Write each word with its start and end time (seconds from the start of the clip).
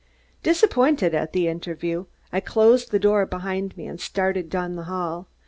Disappointed 0.41 1.13
at 1.13 1.31
the 1.31 1.47
interview, 1.47 2.05
I 2.33 2.39
closed 2.39 2.89
the 2.89 2.97
door 2.97 3.27
behind 3.27 3.77
me 3.77 3.85
and 3.85 4.01
started 4.01 4.49
down 4.49 4.73
the 4.75 4.85
hall. 4.89 5.27